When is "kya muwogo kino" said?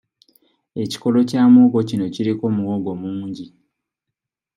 1.29-2.05